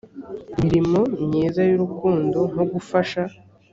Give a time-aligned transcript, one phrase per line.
[0.61, 3.21] mirimo myiza y’urukundo nko gufasha